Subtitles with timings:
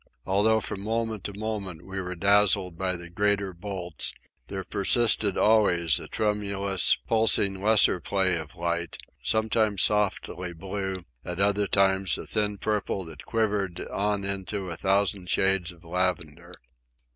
[0.25, 4.11] Although from moment to moment we were dazzled by the greater bolts,
[4.47, 11.67] there persisted always a tremulous, pulsing lesser play of light, sometimes softly blue, at other
[11.67, 16.55] times a thin purple that quivered on into a thousand shades of lavender.